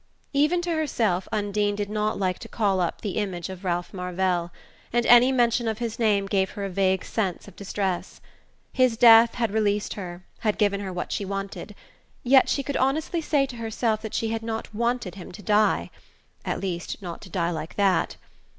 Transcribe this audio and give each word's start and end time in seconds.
Even 0.33 0.63
to 0.63 0.71
herself. 0.71 1.27
Undine 1.31 1.75
did 1.75 1.87
not 1.87 2.17
like 2.17 2.39
to 2.39 2.49
call 2.49 2.79
up 2.79 3.01
the 3.01 3.17
image 3.17 3.49
of 3.49 3.63
Ralph 3.63 3.93
Marvell; 3.93 4.49
and 4.91 5.05
any 5.05 5.31
mention 5.31 5.67
of 5.67 5.77
his 5.77 5.99
name 5.99 6.25
gave 6.25 6.49
her 6.57 6.65
a 6.65 6.71
vague 6.71 7.05
sense 7.05 7.47
of 7.47 7.55
distress. 7.55 8.19
His 8.73 8.97
death 8.97 9.35
had 9.35 9.51
released 9.53 9.93
her, 9.93 10.25
had 10.39 10.57
given 10.57 10.79
her 10.79 10.91
what 10.91 11.11
she 11.11 11.23
wanted; 11.23 11.75
yet 12.23 12.49
she 12.49 12.63
could 12.63 12.77
honestly 12.77 13.21
say 13.21 13.45
to 13.45 13.57
herself 13.57 14.01
that 14.01 14.15
she 14.15 14.29
had 14.29 14.41
not 14.41 14.73
wanted 14.73 15.13
him 15.13 15.31
to 15.33 15.43
die 15.43 15.91
at 16.43 16.59
least 16.59 16.99
not 17.03 17.21
to 17.21 17.29
die 17.29 17.51
like 17.51 17.75
that.... 17.75 18.15